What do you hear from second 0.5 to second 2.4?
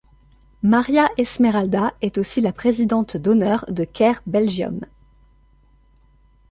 Maria-Esmeralda est